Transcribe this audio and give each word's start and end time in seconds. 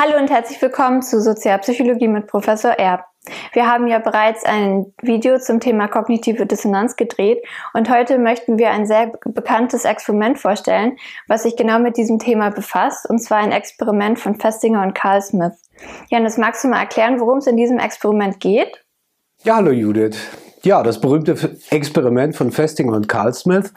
Hallo 0.00 0.16
und 0.16 0.30
herzlich 0.30 0.62
willkommen 0.62 1.02
zu 1.02 1.20
Sozialpsychologie 1.20 2.06
mit 2.06 2.28
Professor 2.28 2.70
Erb. 2.70 3.06
Wir 3.52 3.66
haben 3.66 3.88
ja 3.88 3.98
bereits 3.98 4.44
ein 4.44 4.94
Video 5.02 5.40
zum 5.40 5.58
Thema 5.58 5.88
kognitive 5.88 6.46
Dissonanz 6.46 6.94
gedreht 6.94 7.42
und 7.74 7.90
heute 7.90 8.16
möchten 8.18 8.58
wir 8.58 8.70
ein 8.70 8.86
sehr 8.86 9.10
bekanntes 9.24 9.84
Experiment 9.84 10.38
vorstellen, 10.38 10.98
was 11.26 11.42
sich 11.42 11.56
genau 11.56 11.80
mit 11.80 11.96
diesem 11.96 12.20
Thema 12.20 12.50
befasst, 12.50 13.10
und 13.10 13.18
zwar 13.18 13.38
ein 13.38 13.50
Experiment 13.50 14.20
von 14.20 14.36
Festinger 14.36 14.82
und 14.82 14.94
Carl 14.94 15.20
Smith. 15.20 15.54
Janis, 16.10 16.38
magst 16.38 16.62
du 16.62 16.68
mal 16.68 16.78
erklären, 16.78 17.18
worum 17.18 17.38
es 17.38 17.48
in 17.48 17.56
diesem 17.56 17.80
Experiment 17.80 18.38
geht? 18.38 18.84
Ja, 19.42 19.56
hallo 19.56 19.72
Judith. 19.72 20.16
Ja, 20.62 20.84
das 20.84 21.00
berühmte 21.00 21.56
Experiment 21.70 22.36
von 22.36 22.52
Festinger 22.52 22.94
und 22.94 23.08
Carl 23.08 23.34
Smith 23.34 23.72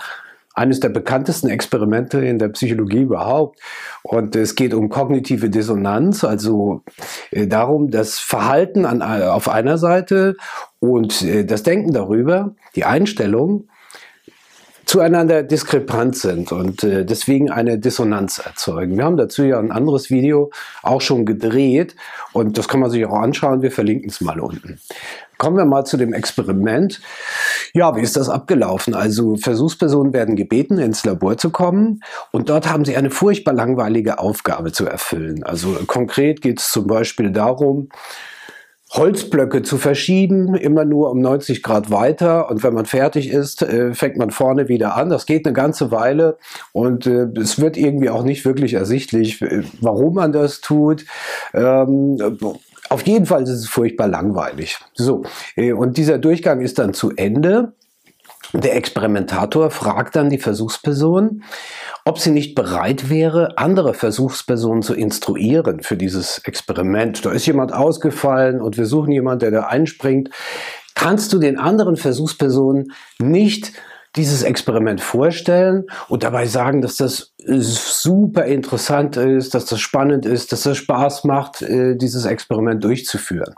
eines 0.53 0.79
der 0.79 0.89
bekanntesten 0.89 1.49
Experimente 1.49 2.19
in 2.19 2.39
der 2.39 2.49
Psychologie 2.49 3.01
überhaupt. 3.01 3.59
Und 4.03 4.35
es 4.35 4.55
geht 4.55 4.73
um 4.73 4.89
kognitive 4.89 5.49
Dissonanz, 5.49 6.23
also 6.23 6.83
äh, 7.31 7.47
darum, 7.47 7.91
das 7.91 8.19
Verhalten 8.19 8.85
an, 8.85 9.01
äh, 9.01 9.25
auf 9.25 9.49
einer 9.49 9.77
Seite 9.77 10.35
und 10.79 11.21
äh, 11.21 11.45
das 11.45 11.63
Denken 11.63 11.93
darüber, 11.93 12.55
die 12.75 12.85
Einstellung, 12.85 13.67
zueinander 14.85 15.43
diskrepant 15.43 16.17
sind 16.17 16.51
und 16.51 16.81
deswegen 16.83 17.49
eine 17.49 17.77
Dissonanz 17.77 18.39
erzeugen. 18.39 18.97
Wir 18.97 19.05
haben 19.05 19.15
dazu 19.15 19.43
ja 19.43 19.57
ein 19.57 19.71
anderes 19.71 20.09
Video 20.09 20.51
auch 20.81 20.99
schon 20.99 21.25
gedreht 21.25 21.95
und 22.33 22.57
das 22.57 22.67
kann 22.67 22.81
man 22.81 22.89
sich 22.89 23.05
auch 23.05 23.19
anschauen. 23.19 23.61
Wir 23.61 23.71
verlinken 23.71 24.09
es 24.09 24.19
mal 24.19 24.41
unten. 24.41 24.81
Kommen 25.41 25.57
wir 25.57 25.65
mal 25.65 25.85
zu 25.85 25.97
dem 25.97 26.13
Experiment. 26.13 27.01
Ja, 27.73 27.95
wie 27.95 28.01
ist 28.01 28.15
das 28.15 28.29
abgelaufen? 28.29 28.93
Also 28.93 29.37
Versuchspersonen 29.37 30.13
werden 30.13 30.35
gebeten, 30.35 30.77
ins 30.77 31.03
Labor 31.03 31.35
zu 31.35 31.49
kommen 31.49 32.01
und 32.29 32.49
dort 32.49 32.71
haben 32.71 32.85
sie 32.85 32.95
eine 32.95 33.09
furchtbar 33.09 33.53
langweilige 33.53 34.19
Aufgabe 34.19 34.71
zu 34.71 34.85
erfüllen. 34.85 35.41
Also 35.41 35.79
konkret 35.87 36.43
geht 36.43 36.59
es 36.59 36.69
zum 36.69 36.85
Beispiel 36.85 37.31
darum, 37.31 37.89
Holzblöcke 38.91 39.63
zu 39.63 39.79
verschieben, 39.79 40.53
immer 40.53 40.85
nur 40.85 41.09
um 41.09 41.21
90 41.21 41.63
Grad 41.63 41.89
weiter. 41.89 42.51
Und 42.51 42.61
wenn 42.61 42.75
man 42.75 42.85
fertig 42.85 43.31
ist, 43.31 43.63
äh, 43.63 43.95
fängt 43.95 44.17
man 44.17 44.29
vorne 44.29 44.67
wieder 44.67 44.95
an. 44.95 45.09
Das 45.09 45.25
geht 45.25 45.47
eine 45.47 45.53
ganze 45.53 45.89
Weile 45.89 46.37
und 46.71 47.07
äh, 47.07 47.29
es 47.39 47.59
wird 47.59 47.77
irgendwie 47.77 48.11
auch 48.11 48.23
nicht 48.23 48.45
wirklich 48.45 48.75
ersichtlich, 48.75 49.41
äh, 49.41 49.63
warum 49.79 50.13
man 50.13 50.33
das 50.33 50.61
tut. 50.61 51.05
Auf 52.91 53.07
jeden 53.07 53.25
Fall 53.25 53.43
ist 53.43 53.49
es 53.49 53.69
furchtbar 53.69 54.09
langweilig. 54.09 54.77
So, 54.93 55.23
äh, 55.55 55.71
und 55.71 55.95
dieser 55.95 56.17
Durchgang 56.17 56.59
ist 56.59 56.77
dann 56.77 56.93
zu 56.93 57.11
Ende. 57.15 57.71
Der 58.51 58.75
Experimentator 58.75 59.71
fragt 59.71 60.17
dann 60.17 60.29
die 60.29 60.37
Versuchsperson, 60.37 61.43
ob 62.03 62.19
sie 62.19 62.31
nicht 62.31 62.53
bereit 62.53 63.09
wäre, 63.09 63.57
andere 63.57 63.93
Versuchspersonen 63.93 64.81
zu 64.81 64.93
instruieren 64.93 65.83
für 65.83 65.95
dieses 65.95 66.39
Experiment. 66.39 67.23
Da 67.23 67.31
ist 67.31 67.45
jemand 67.45 67.71
ausgefallen 67.71 68.59
und 68.59 68.77
wir 68.77 68.85
suchen 68.85 69.13
jemanden, 69.13 69.39
der 69.39 69.51
da 69.51 69.67
einspringt. 69.67 70.29
Kannst 70.93 71.31
du 71.31 71.39
den 71.39 71.57
anderen 71.57 71.95
Versuchspersonen 71.95 72.91
nicht 73.19 73.71
dieses 74.15 74.43
Experiment 74.43 75.01
vorstellen 75.01 75.85
und 76.09 76.23
dabei 76.23 76.45
sagen, 76.45 76.81
dass 76.81 76.97
das 76.97 77.33
super 77.45 78.45
interessant 78.45 79.17
ist, 79.17 79.53
dass 79.53 79.65
das 79.65 79.79
spannend 79.79 80.25
ist, 80.25 80.51
dass 80.51 80.63
das 80.63 80.77
Spaß 80.77 81.23
macht, 81.23 81.61
äh, 81.61 81.95
dieses 81.95 82.25
Experiment 82.25 82.83
durchzuführen. 82.83 83.55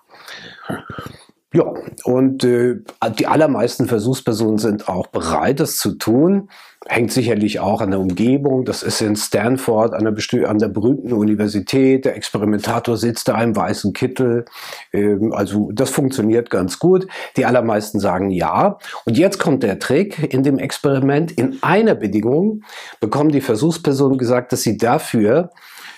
Ja, 1.54 1.72
und 2.04 2.44
äh, 2.44 2.78
die 3.20 3.28
allermeisten 3.28 3.86
Versuchspersonen 3.86 4.58
sind 4.58 4.90
auch 4.90 5.06
bereit, 5.06 5.60
das 5.60 5.78
zu 5.78 5.94
tun. 5.94 6.50
Hängt 6.88 7.12
sicherlich 7.12 7.60
auch 7.60 7.80
an 7.80 7.92
der 7.92 8.00
Umgebung. 8.00 8.66
Das 8.66 8.82
ist 8.82 9.02
in 9.02 9.16
Stanford 9.16 9.94
an 9.94 10.04
der, 10.04 10.50
an 10.50 10.58
der 10.58 10.68
berühmten 10.68 11.14
Universität. 11.14 12.06
Der 12.06 12.16
Experimentator 12.16 12.98
sitzt 12.98 13.28
da 13.28 13.42
im 13.42 13.56
weißen 13.56 13.94
Kittel. 13.94 14.46
Ähm, 14.92 15.32
also 15.32 15.70
das 15.72 15.92
funktioniert 15.92 16.50
ganz 16.50 16.80
gut. 16.80 17.08
Die 17.38 17.46
allermeisten 17.46 18.00
sagen 18.00 18.32
ja. 18.32 18.80
Und 19.06 19.20
jetzt 19.20 19.38
kommt 19.38 19.62
der 19.62 19.78
Trick 19.78 20.34
in 20.34 20.42
dem 20.42 20.58
Experiment. 20.58 21.32
In 21.34 21.62
einer 21.62 21.94
Bedingung 21.94 22.64
bekommen 23.00 23.32
die 23.32 23.42
Versuchspersonen 23.42 24.18
gesagt, 24.18 24.54
dass 24.54 24.64
sie 24.64 24.78
dafür 24.78 25.52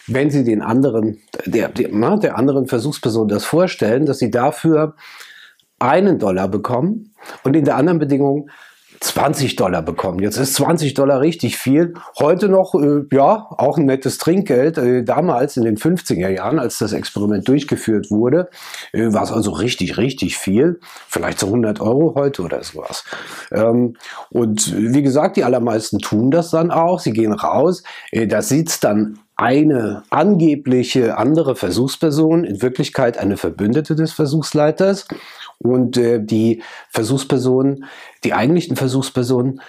wenn 0.07 0.29
sie 0.29 0.43
den 0.43 0.61
anderen, 0.61 1.19
der, 1.47 1.69
der, 1.69 2.17
der 2.17 2.37
anderen 2.37 2.67
Versuchsperson 2.67 3.27
das 3.27 3.43
vorstellen, 3.43 4.05
dass 4.05 4.19
sie 4.19 4.29
dafür 4.29 4.93
einen 5.85 6.19
Dollar 6.19 6.47
bekommen 6.47 7.13
und 7.43 7.55
in 7.55 7.65
der 7.65 7.77
anderen 7.77 7.99
Bedingung 7.99 8.49
20 9.01 9.55
Dollar 9.55 9.81
bekommen. 9.81 10.19
Jetzt 10.19 10.37
ist 10.37 10.55
20 10.55 10.93
Dollar 10.93 11.21
richtig 11.21 11.57
viel. 11.57 11.93
Heute 12.17 12.49
noch, 12.49 12.73
äh, 12.75 13.03
ja, 13.11 13.47
auch 13.51 13.77
ein 13.77 13.85
nettes 13.85 14.17
Trinkgeld. 14.17 14.77
Äh, 14.77 15.03
damals 15.03 15.57
in 15.57 15.63
den 15.63 15.77
50er 15.77 16.29
Jahren, 16.29 16.59
als 16.59 16.77
das 16.77 16.93
Experiment 16.93 17.47
durchgeführt 17.47 18.09
wurde, 18.09 18.49
äh, 18.93 19.13
war 19.13 19.23
es 19.23 19.31
also 19.31 19.51
richtig, 19.51 19.97
richtig 19.97 20.37
viel. 20.37 20.79
Vielleicht 21.07 21.39
so 21.39 21.47
100 21.47 21.81
Euro 21.81 22.15
heute 22.15 22.41
oder 22.41 22.63
sowas. 22.63 23.03
Ähm, 23.51 23.95
und 24.29 24.73
wie 24.75 25.03
gesagt, 25.03 25.37
die 25.37 25.43
allermeisten 25.43 25.99
tun 25.99 26.31
das 26.31 26.49
dann 26.49 26.71
auch. 26.71 26.99
Sie 26.99 27.11
gehen 27.11 27.33
raus. 27.33 27.83
Äh, 28.11 28.27
da 28.27 28.41
sitzt 28.41 28.83
dann 28.85 29.19
eine 29.37 30.03
angebliche 30.09 31.17
andere 31.17 31.55
Versuchsperson, 31.55 32.45
in 32.45 32.61
Wirklichkeit 32.61 33.17
eine 33.17 33.35
Verbündete 33.35 33.95
des 33.95 34.13
Versuchsleiters. 34.13 35.07
Und 35.59 35.97
äh, 35.97 36.23
die 36.23 36.61
Versuchspersonen, 36.89 37.85
die 38.23 38.33
eigentlichen 38.33 38.75
Versuchspersonen, 38.75 39.61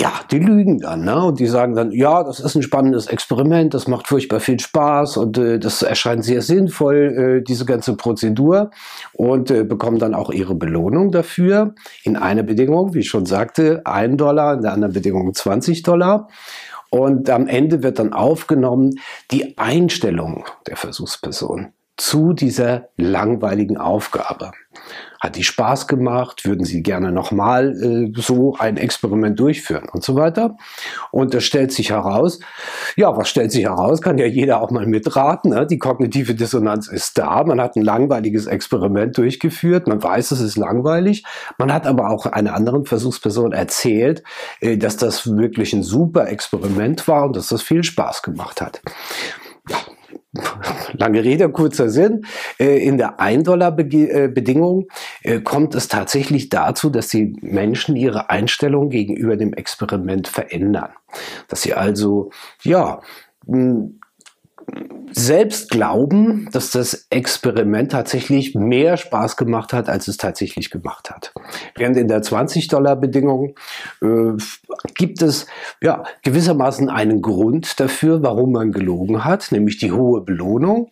ja, 0.00 0.12
die 0.30 0.38
lügen 0.38 0.78
dann, 0.78 1.04
ne? 1.04 1.24
Und 1.24 1.40
die 1.40 1.48
sagen 1.48 1.74
dann, 1.74 1.90
ja, 1.90 2.22
das 2.22 2.38
ist 2.38 2.54
ein 2.54 2.62
spannendes 2.62 3.08
Experiment, 3.08 3.74
das 3.74 3.88
macht 3.88 4.06
furchtbar 4.06 4.38
viel 4.38 4.60
Spaß 4.60 5.16
und 5.16 5.36
äh, 5.38 5.58
das 5.58 5.82
erscheint 5.82 6.24
sehr 6.24 6.40
sinnvoll, 6.40 7.40
äh, 7.40 7.42
diese 7.42 7.64
ganze 7.64 7.96
Prozedur 7.96 8.70
und 9.12 9.50
äh, 9.50 9.64
bekommen 9.64 9.98
dann 9.98 10.14
auch 10.14 10.30
ihre 10.30 10.54
Belohnung 10.54 11.10
dafür. 11.10 11.74
In 12.04 12.16
einer 12.16 12.44
Bedingung, 12.44 12.94
wie 12.94 13.00
ich 13.00 13.08
schon 13.08 13.26
sagte, 13.26 13.82
ein 13.86 14.16
Dollar, 14.16 14.54
in 14.54 14.62
der 14.62 14.72
anderen 14.72 14.94
Bedingung 14.94 15.34
20 15.34 15.82
Dollar. 15.82 16.28
Und 16.90 17.28
am 17.28 17.48
Ende 17.48 17.82
wird 17.82 17.98
dann 17.98 18.12
aufgenommen 18.12 18.94
die 19.32 19.58
Einstellung 19.58 20.44
der 20.68 20.76
Versuchsperson 20.76 21.72
zu 21.96 22.32
dieser 22.32 22.88
langweiligen 22.96 23.76
Aufgabe. 23.76 24.52
Hat 25.20 25.36
die 25.36 25.44
Spaß 25.44 25.88
gemacht? 25.88 26.44
Würden 26.44 26.64
Sie 26.64 26.82
gerne 26.82 27.10
nochmal 27.10 27.72
äh, 27.82 28.20
so 28.20 28.54
ein 28.58 28.76
Experiment 28.76 29.38
durchführen 29.38 29.88
und 29.92 30.04
so 30.04 30.14
weiter? 30.14 30.56
Und 31.10 31.34
das 31.34 31.44
stellt 31.44 31.72
sich 31.72 31.90
heraus, 31.90 32.38
ja, 32.96 33.16
was 33.16 33.28
stellt 33.28 33.50
sich 33.50 33.64
heraus? 33.64 34.00
Kann 34.00 34.18
ja 34.18 34.26
jeder 34.26 34.62
auch 34.62 34.70
mal 34.70 34.86
mitraten. 34.86 35.50
Ne? 35.50 35.66
Die 35.66 35.78
kognitive 35.78 36.34
Dissonanz 36.34 36.86
ist 36.86 37.18
da. 37.18 37.42
Man 37.44 37.60
hat 37.60 37.74
ein 37.76 37.82
langweiliges 37.82 38.46
Experiment 38.46 39.18
durchgeführt. 39.18 39.88
Man 39.88 40.02
weiß, 40.02 40.30
es 40.30 40.40
ist 40.40 40.56
langweilig. 40.56 41.24
Man 41.58 41.72
hat 41.72 41.86
aber 41.86 42.10
auch 42.10 42.26
einer 42.26 42.54
anderen 42.54 42.84
Versuchsperson 42.84 43.52
erzählt, 43.52 44.22
äh, 44.60 44.76
dass 44.76 44.96
das 44.96 45.36
wirklich 45.36 45.72
ein 45.72 45.82
super 45.82 46.28
Experiment 46.28 47.08
war 47.08 47.24
und 47.24 47.34
dass 47.34 47.48
das 47.48 47.62
viel 47.62 47.82
Spaß 47.82 48.22
gemacht 48.22 48.60
hat. 48.60 48.82
Ja 49.68 49.78
lange 50.92 51.24
Rede, 51.24 51.48
kurzer 51.50 51.88
Sinn. 51.88 52.26
Äh, 52.58 52.84
in 52.84 52.98
der 52.98 53.18
1-Dollar-Bedingung 53.18 54.88
äh, 55.22 55.34
äh, 55.34 55.40
kommt 55.40 55.74
es 55.74 55.88
tatsächlich 55.88 56.48
dazu, 56.48 56.90
dass 56.90 57.08
die 57.08 57.36
Menschen 57.40 57.96
ihre 57.96 58.30
Einstellung 58.30 58.90
gegenüber 58.90 59.36
dem 59.36 59.52
Experiment 59.54 60.28
verändern. 60.28 60.90
Dass 61.48 61.62
sie 61.62 61.74
also, 61.74 62.30
ja, 62.62 63.00
selbst 65.12 65.70
glauben, 65.70 66.48
dass 66.52 66.70
das 66.70 67.06
Experiment 67.10 67.92
tatsächlich 67.92 68.54
mehr 68.54 68.96
Spaß 68.96 69.36
gemacht 69.36 69.72
hat, 69.72 69.88
als 69.88 70.08
es 70.08 70.16
tatsächlich 70.16 70.70
gemacht 70.70 71.10
hat. 71.10 71.32
Während 71.76 71.96
in 71.96 72.08
der 72.08 72.22
20-Dollar-Bedingung 72.22 73.54
äh, 74.02 74.32
gibt 74.94 75.22
es 75.22 75.46
ja 75.82 76.04
gewissermaßen 76.22 76.88
einen 76.88 77.22
Grund 77.22 77.80
dafür, 77.80 78.22
warum 78.22 78.52
man 78.52 78.72
gelogen 78.72 79.24
hat, 79.24 79.50
nämlich 79.50 79.78
die 79.78 79.92
hohe 79.92 80.20
Belohnung. 80.20 80.90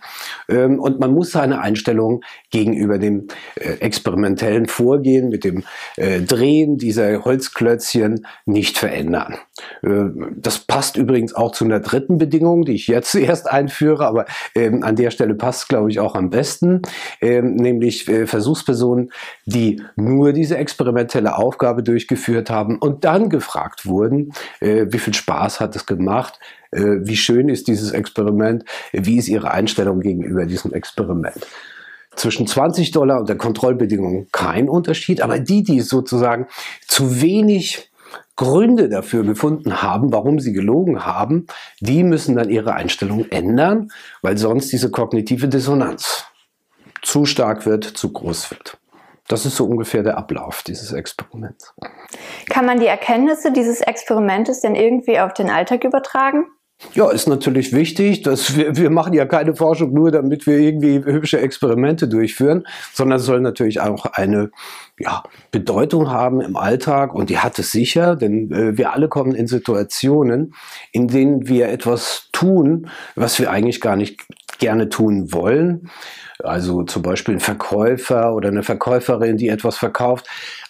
Ähm, 0.49 0.81
und 0.81 0.99
man 0.99 1.13
muss 1.13 1.33
seine 1.33 1.61
Einstellung 1.61 2.23
gegenüber 2.51 2.99
dem 2.99 3.29
äh, 3.57 3.75
experimentellen 3.81 4.67
Vorgehen 4.67 5.29
mit 5.29 5.45
dem 5.45 5.65
äh, 5.97 6.21
Drehen 6.21 6.79
dieser 6.79 7.25
Holzklötzchen 7.25 8.27
nicht 8.45 8.79
verändern. 8.79 9.37
Äh, 9.83 10.07
das 10.37 10.59
passt 10.59 10.97
übrigens 10.97 11.35
auch 11.35 11.53
zu 11.53 11.65
einer 11.65 11.81
dritten 11.81 12.19
Bedingung, 12.19 12.65
die 12.65 12.73
ich 12.73 12.87
jetzt 12.87 13.15
erst 13.15 13.51
einführe 13.51 14.07
aber 14.07 14.27
ähm, 14.55 14.83
an 14.83 14.97
der 14.97 15.11
Stelle 15.11 15.35
passt, 15.35 15.69
glaube 15.69 15.91
ich, 15.91 16.01
auch 16.01 16.15
am 16.15 16.31
besten, 16.31 16.83
ähm, 17.21 17.57
nämlich 17.57 18.09
äh, 18.09 18.27
Versuchspersonen, 18.27 19.11
die 19.45 19.83
nur 19.97 20.33
diese 20.33 20.57
experimentelle 20.57 21.37
Aufgabe 21.37 21.83
durchgeführt 21.83 22.51
haben 22.51 22.79
und 22.79 23.05
dann 23.05 23.29
gefragt 23.29 23.87
wurden, 23.87 24.33
äh, 24.61 24.87
wie 24.89 24.99
viel 24.99 25.15
Spaß 25.15 25.61
hat 25.61 25.77
es 25.77 25.87
gemacht, 25.87 26.39
äh, 26.71 26.99
wie 27.01 27.17
schön 27.17 27.49
ist 27.49 27.69
dieses 27.69 27.93
Experiment, 27.93 28.65
wie 28.93 29.19
ist 29.19 29.29
ihre 29.29 29.51
Einstellung 29.51 30.01
gegenüber 30.01 30.47
diesem 30.47 30.73
Experiment. 30.73 31.47
Zwischen 32.15 32.47
20 32.47 32.93
Dollar 32.93 33.21
und 33.21 33.29
der 33.29 33.37
Kontrollbedingung 33.37 34.29
kein 34.33 34.71
Unterschied, 34.71 35.21
aber 35.21 35.39
die, 35.39 35.63
die 35.63 35.81
sozusagen 35.81 36.47
zu 36.87 37.21
wenig 37.21 37.91
Gründe 38.37 38.89
dafür 38.89 39.25
gefunden 39.25 39.83
haben, 39.83 40.13
warum 40.13 40.41
sie 40.41 40.53
gelogen 40.53 41.05
haben, 41.05 41.47
die 41.81 42.05
müssen 42.05 42.37
dann 42.37 42.51
ihre 42.51 42.75
Einstellung 42.75 43.27
ändern, 43.31 43.89
weil 44.23 44.37
sonst 44.37 44.71
diese 44.73 44.91
kognitive 44.91 45.49
Dissonanz 45.49 46.27
zu 47.03 47.25
stark 47.25 47.67
wird, 47.67 47.85
zu 47.85 48.13
groß 48.13 48.51
wird. 48.51 48.79
Das 49.29 49.45
ist 49.45 49.57
so 49.57 49.65
ungefähr 49.65 50.03
der 50.03 50.19
Ablauf 50.19 50.63
dieses 50.63 50.93
Experiments. 50.93 51.75
Kann 52.49 52.67
man 52.67 52.79
die 52.79 52.87
Erkenntnisse 52.87 53.53
dieses 53.53 53.81
Experimentes 53.81 54.61
denn 54.61 54.77
irgendwie 54.77 55.19
auf 55.19 55.35
den 55.35 55.51
Alltag 55.51 55.85
übertragen? 55.85 56.47
Ja, 56.93 57.11
ist 57.11 57.27
natürlich 57.27 57.73
wichtig, 57.73 58.23
dass 58.23 58.57
wir, 58.57 58.77
wir 58.77 58.91
machen 58.91 59.13
ja 59.13 59.25
keine 59.25 59.55
Forschung 59.55 59.93
nur, 59.93 60.11
damit 60.11 60.47
wir 60.47 60.59
irgendwie 60.59 60.97
hübsche 60.97 61.41
Experimente 61.41 62.09
durchführen, 62.09 62.67
sondern 62.93 63.19
es 63.19 63.25
soll 63.25 63.41
natürlich 63.41 63.81
auch 63.81 64.07
eine 64.07 64.51
ja, 64.99 65.23
Bedeutung 65.51 66.11
haben 66.11 66.41
im 66.41 66.57
Alltag 66.57 67.15
und 67.15 67.31
die 67.31 67.39
hat 67.39 67.59
es 67.59 67.71
sicher, 67.71 68.17
denn 68.17 68.51
äh, 68.53 68.79
wir 68.79 68.93
alle 68.93 69.09
kommen 69.09 69.35
in 69.35 69.47
Situationen, 69.47 70.55
in 70.93 71.09
denen 71.09 71.49
wir 71.49 71.69
etwas 71.69 72.29
tun, 72.33 72.89
was 73.15 73.39
wir 73.39 73.51
eigentlich 73.51 73.81
gar 73.81 73.97
nicht 73.97 74.21
gerne 74.59 74.89
tun 74.89 75.33
wollen. 75.33 75.91
Also 76.43 76.83
zum 76.83 77.03
Beispiel 77.03 77.35
ein 77.35 77.41
Verkäufer 77.41 78.35
oder 78.35 78.49
eine 78.49 78.63
Verkäuferin, 78.63 79.37
die 79.37 79.49
etwas 79.49 79.77
verkauft, 79.79 80.27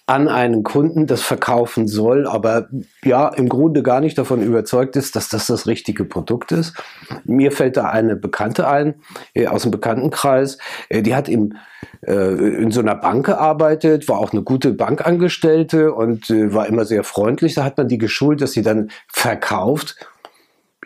an 0.08 0.29
einen 0.29 0.62
Kunden 0.62 1.08
das 1.08 1.23
verkaufen 1.23 1.88
soll, 1.88 2.29
aber 2.29 2.69
ja, 3.05 3.29
im 3.29 3.49
Grunde 3.49 3.82
gar 3.82 4.00
nicht 4.00 4.17
davon 4.17 4.41
überzeugt 4.41 4.94
ist, 4.94 5.17
dass 5.17 5.29
das 5.29 5.49
das 5.49 5.67
richtige 5.67 6.05
Produkt 6.05 6.53
ist. 6.53 6.75
Mir 7.25 7.50
fällt 7.50 7.76
da 7.76 7.87
eine 7.87 8.14
Bekannte 8.14 8.69
ein, 8.69 8.94
äh, 9.35 9.49
aus 9.49 9.62
dem 9.62 9.73
Bekanntenkreis, 9.73 10.58
äh, 10.88 11.03
die 11.03 11.17
hat 11.17 11.29
im, 11.29 11.56
äh, 12.03 12.12
in 12.12 12.70
so 12.70 12.81
einer 12.81 12.94
Bank 12.94 13.26
gearbeitet, 13.26 14.08
war 14.08 14.19
auch 14.19 14.32
eine 14.32 14.43
gute 14.43 14.73
Bankangestellte 14.73 15.93
und 15.93 16.31
äh, 16.31 16.55
war 16.55 16.67
immer 16.67 16.85
sehr 16.85 17.03
freundlich. 17.03 17.55
Da 17.55 17.64
hat 17.64 17.76
man 17.76 17.88
die 17.88 17.99
geschult, 17.99 18.41
dass 18.41 18.53
sie 18.53 18.62
dann 18.62 18.91
verkauft 19.08 19.97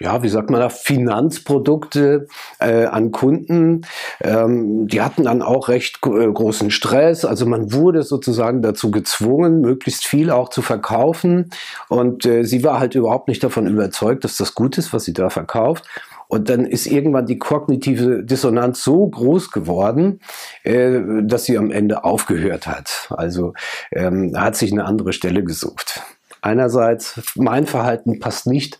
ja, 0.00 0.22
wie 0.22 0.30
sagt 0.30 0.48
man 0.50 0.60
da, 0.60 0.70
Finanzprodukte 0.70 2.26
äh, 2.58 2.86
an 2.86 3.12
Kunden. 3.12 3.82
Ähm, 4.22 4.88
die 4.88 5.02
hatten 5.02 5.24
dann 5.24 5.42
auch 5.42 5.68
recht 5.68 5.98
äh, 6.06 6.32
großen 6.32 6.70
Stress. 6.70 7.26
Also 7.26 7.44
man 7.44 7.72
wurde 7.72 8.02
sozusagen 8.02 8.62
dazu 8.62 8.90
gezwungen, 8.90 9.60
möglichst 9.60 10.06
viel 10.06 10.30
auch 10.30 10.48
zu 10.48 10.62
verkaufen. 10.62 11.50
Und 11.88 12.24
äh, 12.24 12.44
sie 12.44 12.64
war 12.64 12.80
halt 12.80 12.94
überhaupt 12.94 13.28
nicht 13.28 13.44
davon 13.44 13.66
überzeugt, 13.66 14.24
dass 14.24 14.38
das 14.38 14.54
gut 14.54 14.78
ist, 14.78 14.94
was 14.94 15.04
sie 15.04 15.12
da 15.12 15.28
verkauft. 15.28 15.84
Und 16.28 16.48
dann 16.48 16.64
ist 16.64 16.86
irgendwann 16.86 17.26
die 17.26 17.38
kognitive 17.38 18.24
Dissonanz 18.24 18.82
so 18.82 19.06
groß 19.06 19.50
geworden, 19.50 20.20
äh, 20.62 21.00
dass 21.24 21.44
sie 21.44 21.58
am 21.58 21.70
Ende 21.70 22.04
aufgehört 22.04 22.66
hat. 22.66 23.08
Also 23.10 23.52
ähm, 23.92 24.32
hat 24.34 24.56
sich 24.56 24.72
eine 24.72 24.86
andere 24.86 25.12
Stelle 25.12 25.44
gesucht. 25.44 26.00
Einerseits, 26.40 27.20
mein 27.34 27.66
Verhalten 27.66 28.18
passt 28.18 28.46
nicht 28.46 28.78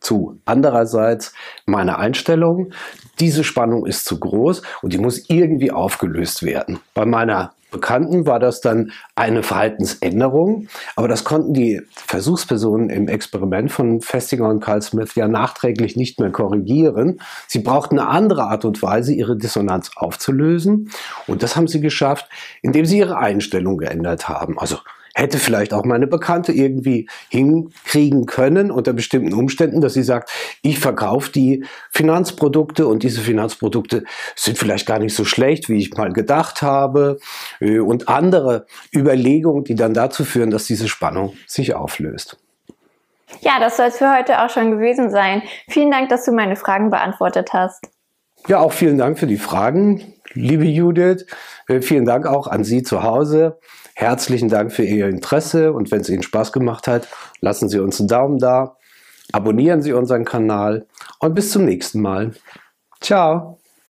zu. 0.00 0.40
Andererseits 0.44 1.32
meine 1.66 1.98
Einstellung, 1.98 2.72
diese 3.20 3.44
Spannung 3.44 3.86
ist 3.86 4.04
zu 4.04 4.18
groß 4.18 4.62
und 4.82 4.92
die 4.92 4.98
muss 4.98 5.28
irgendwie 5.28 5.72
aufgelöst 5.72 6.42
werden. 6.42 6.80
Bei 6.94 7.04
meiner 7.04 7.52
Bekannten 7.70 8.26
war 8.26 8.38
das 8.38 8.62
dann 8.62 8.92
eine 9.14 9.42
Verhaltensänderung, 9.42 10.68
aber 10.96 11.06
das 11.06 11.24
konnten 11.24 11.52
die 11.52 11.82
Versuchspersonen 11.94 12.88
im 12.88 13.08
Experiment 13.08 13.70
von 13.70 14.00
Festinger 14.00 14.48
und 14.48 14.60
Carl 14.60 14.80
Smith 14.80 15.14
ja 15.16 15.28
nachträglich 15.28 15.94
nicht 15.94 16.18
mehr 16.18 16.30
korrigieren. 16.30 17.20
Sie 17.46 17.58
brauchten 17.58 17.98
eine 17.98 18.08
andere 18.08 18.44
Art 18.44 18.64
und 18.64 18.80
Weise, 18.82 19.12
ihre 19.12 19.36
Dissonanz 19.36 19.90
aufzulösen 19.96 20.90
und 21.26 21.42
das 21.42 21.56
haben 21.56 21.68
sie 21.68 21.82
geschafft, 21.82 22.26
indem 22.62 22.86
sie 22.86 22.98
ihre 22.98 23.18
Einstellung 23.18 23.76
geändert 23.76 24.30
haben. 24.30 24.58
Also 24.58 24.78
hätte 25.18 25.38
vielleicht 25.38 25.74
auch 25.74 25.84
meine 25.84 26.06
Bekannte 26.06 26.52
irgendwie 26.52 27.08
hinkriegen 27.28 28.26
können 28.26 28.70
unter 28.70 28.92
bestimmten 28.92 29.34
Umständen, 29.34 29.80
dass 29.80 29.94
sie 29.94 30.04
sagt, 30.04 30.30
ich 30.62 30.78
verkaufe 30.78 31.32
die 31.32 31.64
Finanzprodukte 31.90 32.86
und 32.86 33.02
diese 33.02 33.20
Finanzprodukte 33.20 34.04
sind 34.36 34.58
vielleicht 34.58 34.86
gar 34.86 35.00
nicht 35.00 35.14
so 35.14 35.24
schlecht, 35.24 35.68
wie 35.68 35.78
ich 35.78 35.92
mal 35.94 36.12
gedacht 36.12 36.62
habe 36.62 37.18
äh, 37.60 37.80
und 37.80 38.08
andere 38.08 38.66
Überlegungen, 38.94 39.64
die 39.64 39.74
dann 39.74 39.92
dazu 39.92 40.24
führen, 40.24 40.50
dass 40.50 40.66
diese 40.66 40.88
Spannung 40.88 41.34
sich 41.46 41.74
auflöst. 41.74 42.38
Ja, 43.40 43.58
das 43.60 43.76
soll 43.76 43.86
es 43.86 43.98
für 43.98 44.16
heute 44.16 44.42
auch 44.42 44.50
schon 44.50 44.70
gewesen 44.70 45.10
sein. 45.10 45.42
Vielen 45.68 45.90
Dank, 45.90 46.08
dass 46.08 46.24
du 46.24 46.32
meine 46.32 46.56
Fragen 46.56 46.90
beantwortet 46.90 47.52
hast. 47.52 47.88
Ja, 48.46 48.60
auch 48.60 48.72
vielen 48.72 48.98
Dank 48.98 49.18
für 49.18 49.26
die 49.26 49.36
Fragen, 49.36 50.14
liebe 50.32 50.64
Judith. 50.64 51.26
Äh, 51.66 51.82
vielen 51.82 52.06
Dank 52.06 52.26
auch 52.26 52.46
an 52.46 52.64
Sie 52.64 52.82
zu 52.82 53.02
Hause. 53.02 53.58
Herzlichen 53.94 54.48
Dank 54.48 54.72
für 54.72 54.84
Ihr 54.84 55.08
Interesse 55.08 55.72
und 55.72 55.90
wenn 55.90 56.00
es 56.00 56.08
Ihnen 56.08 56.22
Spaß 56.22 56.52
gemacht 56.52 56.86
hat, 56.86 57.08
lassen 57.40 57.68
Sie 57.68 57.80
uns 57.80 57.98
einen 57.98 58.08
Daumen 58.08 58.38
da, 58.38 58.76
abonnieren 59.32 59.82
Sie 59.82 59.92
unseren 59.92 60.24
Kanal 60.24 60.86
und 61.18 61.34
bis 61.34 61.50
zum 61.50 61.64
nächsten 61.64 62.00
Mal. 62.00 62.32
Ciao! 63.00 63.58